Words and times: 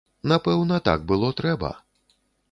Напэўна, 0.31 0.79
так 0.87 1.03
было 1.11 1.29
трэба. 1.41 1.71